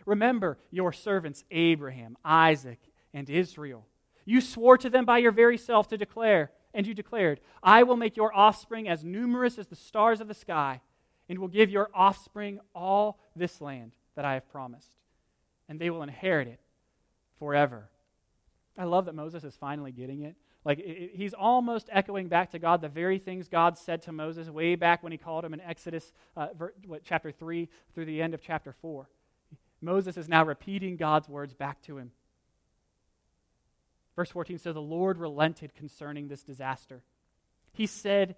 [0.04, 2.80] Remember your servants Abraham, Isaac,
[3.12, 3.86] and Israel.
[4.24, 7.96] You swore to them by your very self to declare, and you declared, I will
[7.96, 10.80] make your offspring as numerous as the stars of the sky,
[11.28, 14.96] and will give your offspring all this land that I have promised,
[15.68, 16.60] and they will inherit it
[17.38, 17.88] forever.
[18.76, 20.36] I love that Moses is finally getting it.
[20.64, 24.48] Like, it, he's almost echoing back to God the very things God said to Moses
[24.48, 28.22] way back when he called him in Exodus uh, ver, what, chapter 3 through the
[28.22, 29.08] end of chapter 4.
[29.80, 32.12] Moses is now repeating God's words back to him.
[34.16, 37.02] Verse 14 So the Lord relented concerning this disaster.
[37.72, 38.36] He said,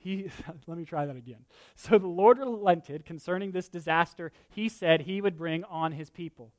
[0.00, 0.30] he,
[0.66, 1.44] let me try that again.
[1.76, 6.52] So the Lord relented concerning this disaster he said he would bring on his people.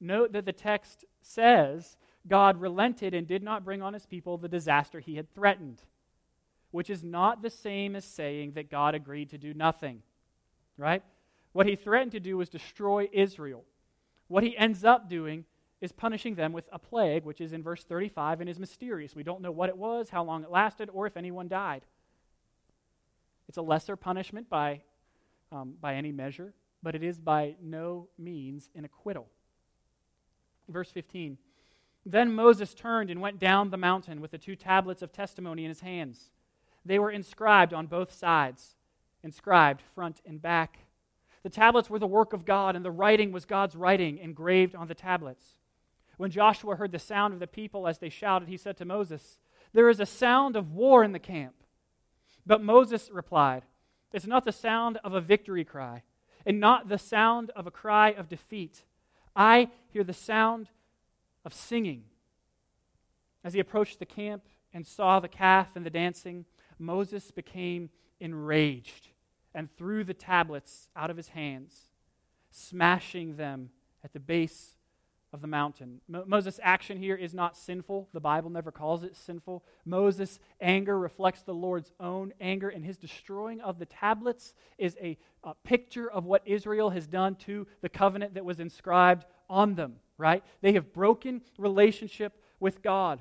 [0.00, 4.48] Note that the text says God relented and did not bring on his people the
[4.48, 5.82] disaster he had threatened,
[6.70, 10.02] which is not the same as saying that God agreed to do nothing.
[10.78, 11.02] Right?
[11.52, 13.64] What he threatened to do was destroy Israel.
[14.28, 15.44] What he ends up doing
[15.80, 19.14] is punishing them with a plague, which is in verse 35 and is mysterious.
[19.14, 21.82] We don't know what it was, how long it lasted, or if anyone died.
[23.48, 24.82] It's a lesser punishment by,
[25.52, 29.28] um, by any measure, but it is by no means an acquittal.
[30.68, 31.38] Verse 15
[32.08, 35.68] then Moses turned and went down the mountain with the two tablets of testimony in
[35.68, 36.30] his hands.
[36.84, 38.76] They were inscribed on both sides,
[39.24, 40.78] inscribed front and back.
[41.42, 44.86] The tablets were the work of God, and the writing was God's writing engraved on
[44.86, 45.44] the tablets.
[46.16, 49.38] When Joshua heard the sound of the people as they shouted, he said to Moses,
[49.72, 51.56] There is a sound of war in the camp.
[52.46, 53.64] But Moses replied,
[54.12, 56.04] It's not the sound of a victory cry,
[56.46, 58.84] and not the sound of a cry of defeat.
[59.34, 60.68] I hear the sound
[61.44, 62.04] of singing.
[63.42, 66.44] As he approached the camp and saw the calf and the dancing,
[66.78, 69.08] Moses became enraged
[69.54, 71.88] and threw the tablets out of his hands,
[72.50, 73.70] smashing them
[74.04, 74.75] at the base
[75.32, 76.00] of the mountain.
[76.08, 78.08] Mo- Moses' action here is not sinful.
[78.12, 79.64] The Bible never calls it sinful.
[79.84, 85.18] Moses' anger reflects the Lord's own anger, and his destroying of the tablets is a,
[85.44, 89.96] a picture of what Israel has done to the covenant that was inscribed on them,
[90.16, 90.42] right?
[90.60, 93.20] They have broken relationship with God.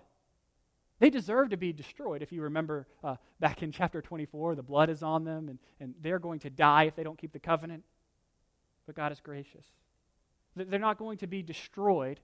[0.99, 2.21] They deserve to be destroyed.
[2.21, 5.93] If you remember uh, back in chapter 24, the blood is on them, and, and
[6.01, 7.83] they're going to die if they don't keep the covenant.
[8.85, 9.65] But God is gracious.
[10.55, 12.19] They're not going to be destroyed,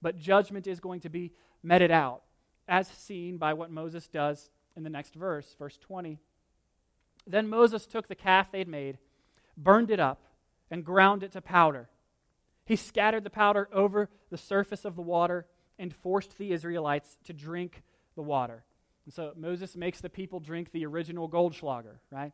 [0.00, 2.22] but judgment is going to be meted out,
[2.66, 6.18] as seen by what Moses does in the next verse, verse 20.
[7.26, 8.98] Then Moses took the calf they'd made,
[9.56, 10.22] burned it up,
[10.70, 11.88] and ground it to powder.
[12.64, 15.46] He scattered the powder over the surface of the water
[15.78, 17.82] and forced the Israelites to drink
[18.14, 18.64] the water.
[19.04, 22.32] And so Moses makes the people drink the original Goldschlager, right?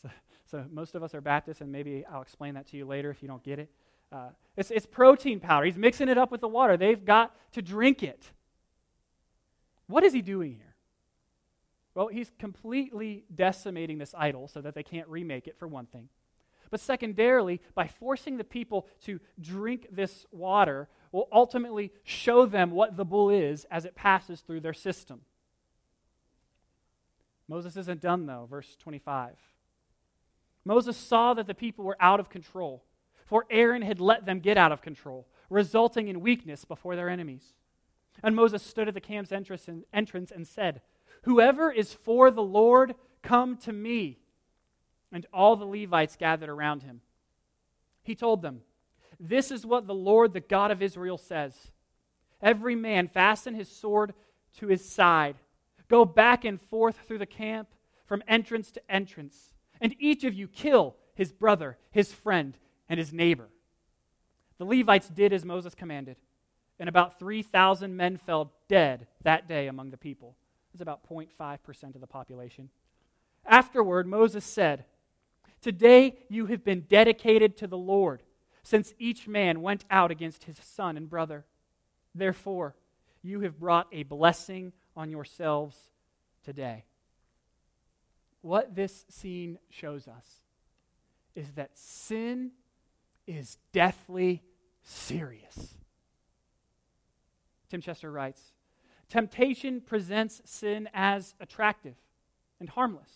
[0.00, 0.10] So,
[0.50, 3.22] so most of us are Baptists, and maybe I'll explain that to you later if
[3.22, 3.70] you don't get it.
[4.12, 5.64] Uh, it's, it's protein powder.
[5.66, 6.76] He's mixing it up with the water.
[6.76, 8.30] They've got to drink it.
[9.86, 10.74] What is he doing here?
[11.94, 16.08] Well, he's completely decimating this idol so that they can't remake it, for one thing.
[16.70, 22.96] But secondarily, by forcing the people to drink this water, will ultimately show them what
[22.96, 25.20] the bull is as it passes through their system.
[27.46, 28.46] Moses isn't done, though.
[28.48, 29.36] Verse 25.
[30.64, 32.84] Moses saw that the people were out of control,
[33.32, 37.54] for Aaron had let them get out of control, resulting in weakness before their enemies.
[38.22, 40.82] And Moses stood at the camp's entrance and said,
[41.22, 44.18] Whoever is for the Lord, come to me.
[45.10, 47.00] And all the Levites gathered around him.
[48.02, 48.60] He told them,
[49.18, 51.54] This is what the Lord, the God of Israel, says
[52.42, 54.12] Every man fasten his sword
[54.58, 55.36] to his side,
[55.88, 57.68] go back and forth through the camp
[58.04, 62.58] from entrance to entrance, and each of you kill his brother, his friend,
[62.92, 63.48] and his neighbor.
[64.58, 66.18] The Levites did as Moses commanded,
[66.78, 70.36] and about 3,000 men fell dead that day among the people.
[70.74, 72.68] It's about 0.5% of the population.
[73.46, 74.84] Afterward, Moses said,
[75.62, 78.24] Today you have been dedicated to the Lord,
[78.62, 81.46] since each man went out against his son and brother.
[82.14, 82.76] Therefore,
[83.22, 85.78] you have brought a blessing on yourselves
[86.44, 86.84] today.
[88.42, 90.26] What this scene shows us
[91.34, 92.50] is that sin
[93.26, 94.42] is deathly
[94.82, 95.74] serious.
[97.70, 98.52] Tim Chester writes
[99.08, 101.94] Temptation presents sin as attractive
[102.60, 103.10] and harmless.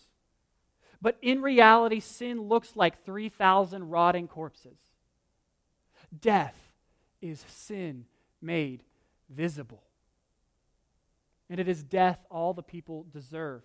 [1.01, 4.77] But in reality, sin looks like 3,000 rotting corpses.
[6.19, 6.55] Death
[7.21, 8.05] is sin
[8.41, 8.83] made
[9.29, 9.83] visible.
[11.49, 13.63] And it is death all the people deserve.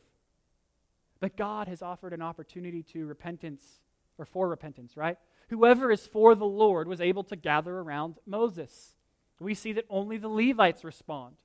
[1.20, 3.64] But God has offered an opportunity to repentance,
[4.18, 5.18] or for repentance, right?
[5.52, 8.94] Whoever is for the Lord was able to gather around Moses.
[9.38, 11.36] We see that only the Levites respond.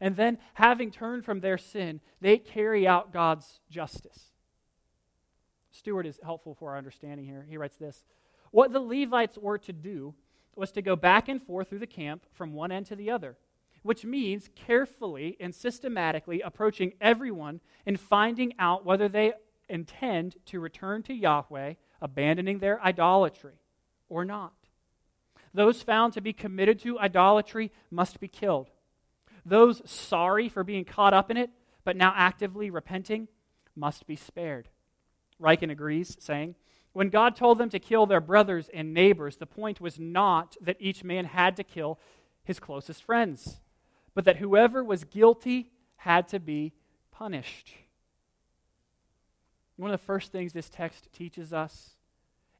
[0.00, 4.32] And then, having turned from their sin, they carry out God's justice.
[5.70, 7.46] Stuart is helpful for our understanding here.
[7.48, 8.02] He writes this
[8.50, 10.16] What the Levites were to do
[10.56, 13.36] was to go back and forth through the camp from one end to the other,
[13.84, 19.34] which means carefully and systematically approaching everyone and finding out whether they
[19.68, 23.60] intend to return to Yahweh, abandoning their idolatry,
[24.08, 24.52] or not.
[25.54, 28.70] Those found to be committed to idolatry must be killed.
[29.44, 31.50] Those sorry for being caught up in it,
[31.84, 33.28] but now actively repenting,
[33.74, 34.68] must be spared.
[35.40, 36.56] Ryken agrees, saying,
[36.92, 40.76] When God told them to kill their brothers and neighbors, the point was not that
[40.80, 41.98] each man had to kill
[42.42, 43.60] his closest friends,
[44.14, 46.72] but that whoever was guilty had to be
[47.10, 47.72] punished.
[49.76, 51.90] One of the first things this text teaches us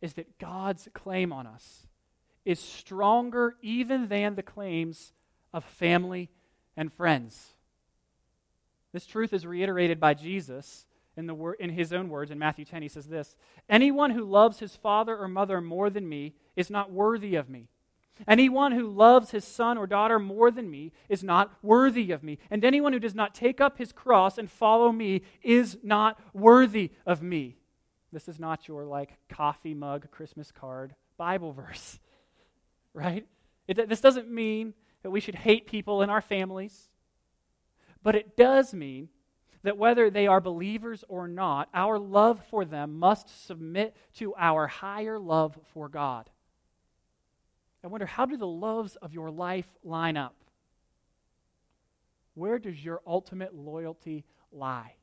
[0.00, 1.86] is that God's claim on us
[2.44, 5.12] is stronger even than the claims
[5.52, 6.30] of family
[6.76, 7.54] and friends.
[8.92, 10.86] This truth is reiterated by Jesus
[11.16, 13.36] in, the wor- in his own words in Matthew 10, he says this
[13.68, 17.68] Anyone who loves his father or mother more than me is not worthy of me.
[18.26, 22.38] Anyone who loves his son or daughter more than me is not worthy of me.
[22.50, 26.92] And anyone who does not take up his cross and follow me is not worthy
[27.04, 27.56] of me.
[28.12, 31.98] This is not your like coffee mug Christmas card Bible verse,
[32.94, 33.26] right?
[33.68, 36.88] It, this doesn't mean that we should hate people in our families,
[38.02, 39.08] but it does mean
[39.62, 44.66] that whether they are believers or not, our love for them must submit to our
[44.66, 46.30] higher love for God.
[47.86, 50.34] I wonder, how do the loves of your life line up?
[52.34, 54.96] Where does your ultimate loyalty lie?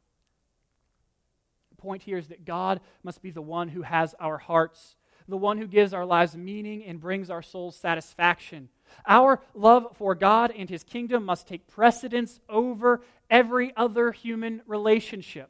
[1.69, 4.97] The point here is that God must be the one who has our hearts,
[5.29, 8.67] the one who gives our lives meaning and brings our souls satisfaction.
[9.07, 15.49] Our love for God and His kingdom must take precedence over every other human relationship.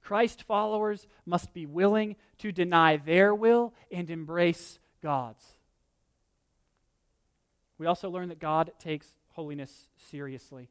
[0.00, 5.55] Christ followers must be willing to deny their will and embrace God's.
[7.78, 10.70] We also learn that God takes holiness seriously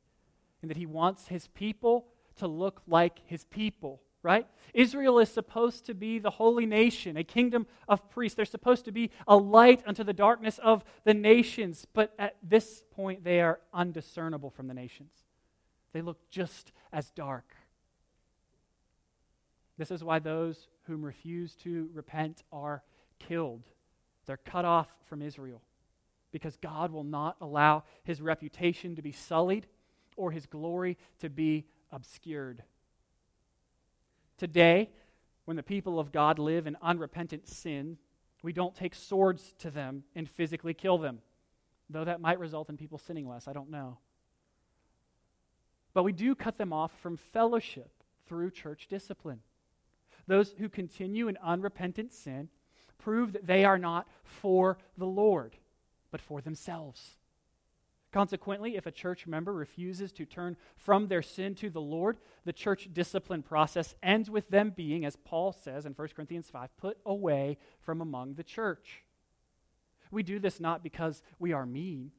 [0.62, 4.48] and that He wants His people to look like His people right?
[4.74, 8.36] Israel is supposed to be the holy nation, a kingdom of priests.
[8.36, 12.82] They're supposed to be a light unto the darkness of the nations, but at this
[12.90, 15.12] point they are undiscernible from the nations.
[15.94, 17.56] They look just as dark.
[19.78, 22.82] This is why those whom refuse to repent are
[23.20, 23.62] killed.
[24.26, 25.62] They're cut off from Israel
[26.36, 29.68] because God will not allow his reputation to be sullied
[30.18, 31.64] or his glory to be
[31.94, 32.62] obscured.
[34.38, 34.90] Today,
[35.46, 37.98] when the people of God live in unrepentant sin,
[38.44, 41.20] we don't take swords to them and physically kill them,
[41.90, 43.48] though that might result in people sinning less.
[43.48, 44.00] I don't know.
[45.94, 47.92] But we do cut them off from fellowship
[48.28, 49.40] through church discipline.
[50.28, 52.50] Those who continue in unrepentant sin
[52.98, 55.56] prove that they are not for the Lord,
[56.16, 57.18] but for themselves.
[58.14, 62.54] Consequently, if a church member refuses to turn from their sin to the Lord, the
[62.54, 66.98] church discipline process ends with them being, as Paul says in 1 Corinthians 5, put
[67.06, 69.04] away from among the church.
[70.10, 72.12] We do this not because we are mean,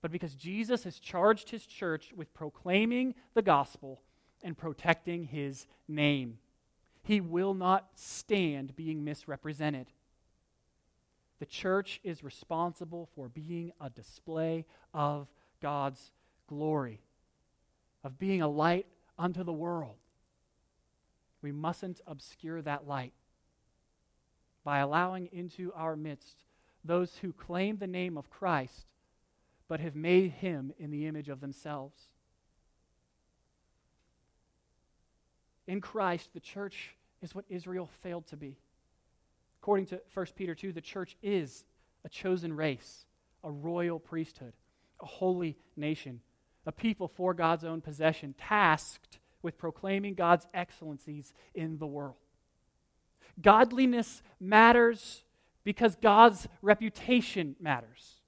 [0.00, 4.00] but because Jesus has charged his church with proclaiming the gospel
[4.42, 6.38] and protecting his name.
[7.02, 9.88] He will not stand being misrepresented.
[11.40, 15.26] The church is responsible for being a display of
[15.60, 16.12] God's
[16.46, 17.00] glory,
[18.04, 18.86] of being a light
[19.18, 19.96] unto the world.
[21.42, 23.14] We mustn't obscure that light
[24.64, 26.44] by allowing into our midst
[26.84, 28.86] those who claim the name of Christ
[29.66, 32.08] but have made him in the image of themselves.
[35.66, 38.58] In Christ, the church is what Israel failed to be.
[39.62, 41.64] According to 1 Peter 2, the church is
[42.04, 43.04] a chosen race,
[43.44, 44.54] a royal priesthood,
[45.00, 46.20] a holy nation,
[46.64, 52.16] a people for God's own possession, tasked with proclaiming God's excellencies in the world.
[53.40, 55.24] Godliness matters
[55.64, 58.20] because God's reputation matters.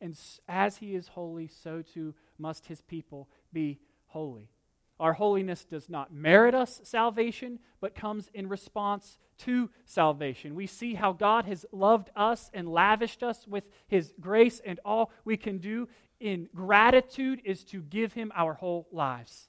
[0.00, 0.18] And
[0.48, 4.50] as he is holy, so too must his people be holy.
[4.98, 10.54] Our holiness does not merit us salvation, but comes in response to salvation.
[10.54, 15.12] We see how God has loved us and lavished us with his grace, and all
[15.24, 15.88] we can do
[16.18, 19.48] in gratitude is to give him our whole lives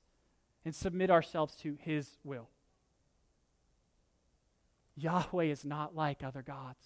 [0.65, 2.49] and submit ourselves to his will.
[4.97, 6.83] Yahweh is not like other gods.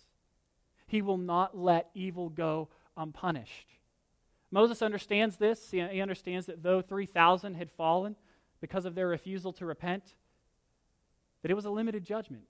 [0.85, 3.69] He will not let evil go unpunished.
[4.51, 5.71] Moses understands this.
[5.71, 8.15] He understands that though 3,000 had fallen,
[8.61, 10.15] because of their refusal to repent,
[11.41, 12.43] that it was a limited judgment,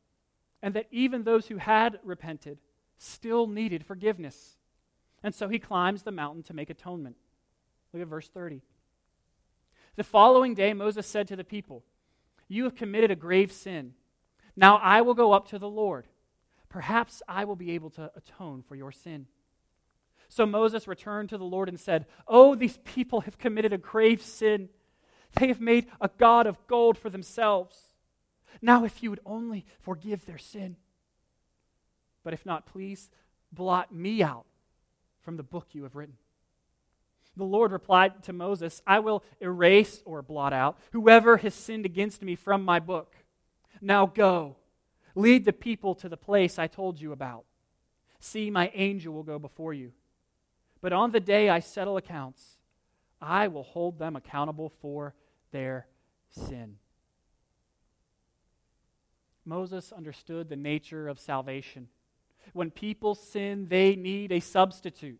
[0.61, 2.59] and that even those who had repented
[2.97, 4.57] still needed forgiveness.
[5.23, 7.15] And so he climbs the mountain to make atonement.
[7.93, 8.61] Look at verse 30.
[9.95, 11.83] The following day, Moses said to the people,
[12.47, 13.93] You have committed a grave sin.
[14.55, 16.07] Now I will go up to the Lord.
[16.69, 19.27] Perhaps I will be able to atone for your sin.
[20.29, 24.21] So Moses returned to the Lord and said, Oh, these people have committed a grave
[24.21, 24.69] sin.
[25.35, 27.77] They have made a God of gold for themselves.
[28.61, 30.75] Now, if you would only forgive their sin.
[32.23, 33.09] But if not, please
[33.51, 34.45] blot me out
[35.21, 36.17] from the book you have written.
[37.37, 42.21] The Lord replied to Moses, I will erase or blot out whoever has sinned against
[42.21, 43.15] me from my book.
[43.81, 44.57] Now go,
[45.15, 47.45] lead the people to the place I told you about.
[48.19, 49.93] See, my angel will go before you.
[50.81, 52.57] But on the day I settle accounts,
[53.21, 55.13] I will hold them accountable for
[55.51, 55.87] their
[56.29, 56.77] sin.
[59.45, 61.87] Moses understood the nature of salvation.
[62.53, 65.19] When people sin, they need a substitute.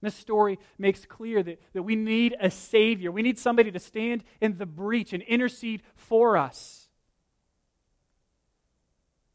[0.00, 3.10] This story makes clear that, that we need a Savior.
[3.10, 6.88] We need somebody to stand in the breach and intercede for us.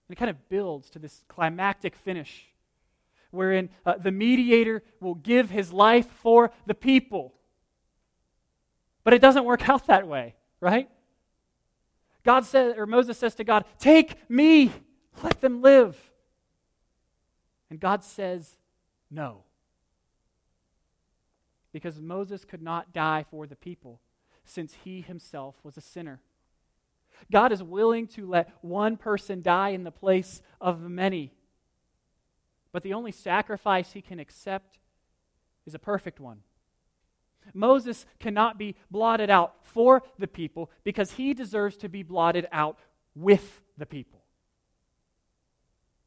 [0.08, 2.48] And it kind of builds to this climactic finish
[3.32, 7.34] wherein uh, the mediator will give his life for the people.
[9.04, 10.90] But it doesn't work out that way, right?
[12.24, 14.72] God says, or Moses says to God, Take me,
[15.22, 15.98] let them live.
[17.70, 18.58] And God says,
[19.12, 19.44] No.
[21.74, 24.00] Because Moses could not die for the people,
[24.46, 26.22] since he himself was a sinner.
[27.32, 31.32] God is willing to let one person die in the place of many.
[32.72, 34.80] But the only sacrifice he can accept
[35.66, 36.40] is a perfect one
[37.54, 42.78] Moses cannot be blotted out for the people because he deserves to be blotted out
[43.16, 44.22] with the people.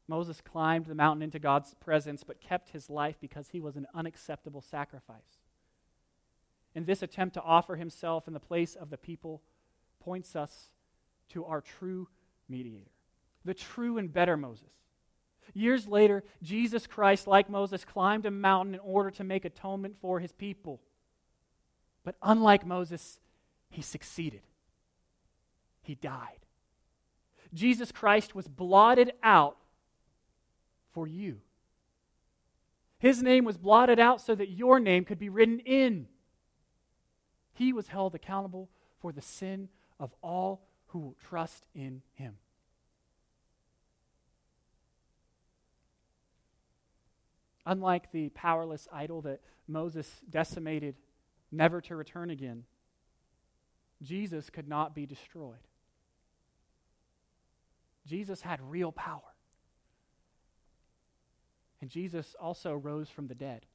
[0.07, 3.87] Moses climbed the mountain into God's presence but kept his life because he was an
[3.93, 5.41] unacceptable sacrifice.
[6.75, 9.41] And this attempt to offer himself in the place of the people
[9.99, 10.71] points us
[11.29, 12.07] to our true
[12.47, 12.91] mediator,
[13.43, 14.69] the true and better Moses.
[15.53, 20.19] Years later, Jesus Christ, like Moses, climbed a mountain in order to make atonement for
[20.19, 20.81] his people.
[22.07, 23.19] But unlike Moses,
[23.69, 24.39] he succeeded.
[25.81, 26.39] He died.
[27.53, 29.57] Jesus Christ was blotted out
[30.93, 31.41] for you.
[32.97, 36.07] His name was blotted out so that your name could be written in.
[37.51, 38.69] He was held accountable
[39.01, 39.67] for the sin
[39.99, 42.37] of all who will trust in him.
[47.65, 50.95] Unlike the powerless idol that Moses decimated
[51.51, 52.63] never to return again.
[54.01, 55.67] Jesus could not be destroyed.
[58.05, 59.21] Jesus had real power.
[61.81, 63.65] And Jesus also rose from the dead.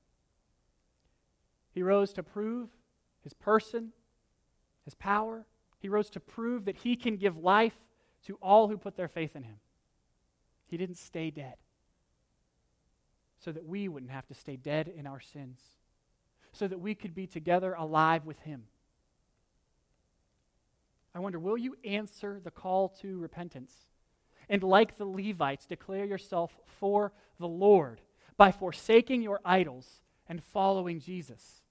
[1.73, 2.69] He rose to prove
[3.23, 3.93] his person,
[4.85, 5.47] his power.
[5.79, 7.77] He rose to prove that he can give life
[8.27, 9.57] to all who put their faith in him.
[10.67, 11.57] He didn't stay dead
[13.39, 15.61] so that we wouldn't have to stay dead in our sins,
[16.53, 18.65] so that we could be together alive with him.
[21.15, 23.73] I wonder, will you answer the call to repentance?
[24.49, 28.01] And like the Levites, declare yourself for the Lord
[28.37, 31.63] by forsaking your idols and following Jesus.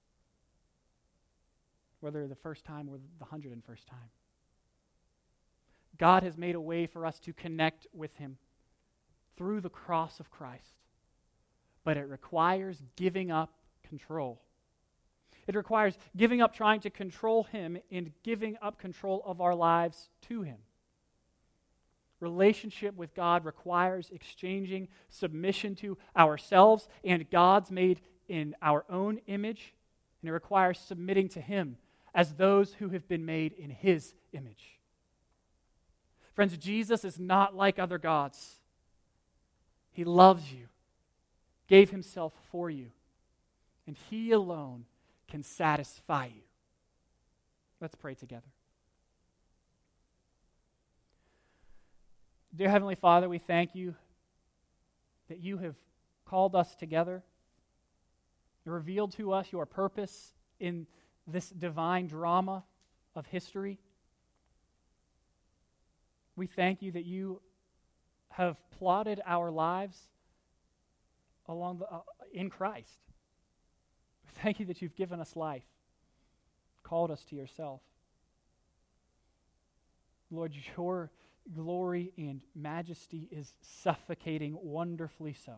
[2.00, 4.10] Whether the first time or the hundred and first time.
[5.98, 8.38] God has made a way for us to connect with Him
[9.36, 10.74] through the cross of Christ.
[11.84, 13.52] But it requires giving up
[13.82, 14.40] control.
[15.46, 20.08] It requires giving up trying to control Him and giving up control of our lives
[20.28, 20.58] to Him.
[22.20, 29.74] Relationship with God requires exchanging submission to ourselves and gods made in our own image,
[30.20, 31.76] and it requires submitting to Him
[32.14, 34.78] as those who have been made in His image.
[36.34, 38.60] Friends, Jesus is not like other gods.
[39.90, 40.68] He loves you,
[41.66, 42.92] gave Himself for you,
[43.86, 44.84] and He alone
[45.32, 46.42] can satisfy you.
[47.80, 48.52] Let's pray together.
[52.54, 53.94] Dear Heavenly Father, we thank you
[55.30, 55.74] that you have
[56.26, 57.22] called us together,
[58.66, 60.86] revealed to us your purpose in
[61.26, 62.62] this divine drama
[63.14, 63.78] of history.
[66.36, 67.40] We thank you that you
[68.28, 69.96] have plotted our lives
[71.48, 72.00] along the, uh,
[72.34, 73.00] in Christ.
[74.42, 75.62] Thank you that you've given us life,
[76.82, 77.80] called us to yourself.
[80.32, 81.10] Lord, your
[81.54, 85.54] glory and majesty is suffocating wonderfully so.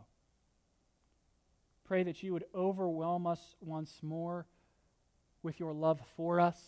[1.87, 4.47] Pray that you would overwhelm us once more
[5.43, 6.59] with your love for us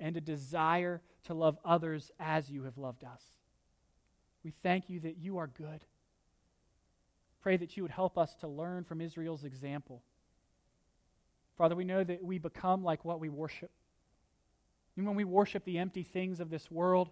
[0.00, 3.22] and a desire to love others as you have loved us.
[4.44, 5.84] We thank you that you are good.
[7.40, 10.02] Pray that you would help us to learn from Israel's example
[11.62, 13.70] Father, we know that we become like what we worship.
[14.96, 17.08] And when we worship the empty things of this world,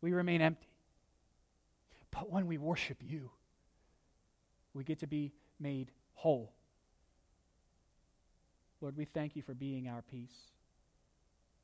[0.00, 0.70] we remain empty.
[2.10, 3.30] But when we worship you,
[4.72, 6.54] we get to be made whole.
[8.80, 10.52] Lord, we thank you for being our peace,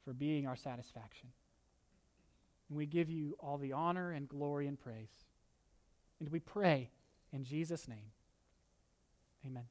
[0.05, 1.31] for being our satisfaction.
[2.69, 5.25] And we give you all the honor and glory and praise.
[6.21, 6.91] And we pray
[7.33, 8.12] in Jesus' name.
[9.47, 9.65] Amen.